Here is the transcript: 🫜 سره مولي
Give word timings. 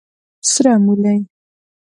🫜 0.45 0.47
سره 0.53 0.71
مولي 0.85 1.15